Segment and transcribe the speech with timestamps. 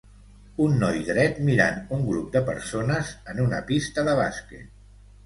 [0.67, 4.73] Un noi dret mirant un grup de persones en una pista de bàsquet.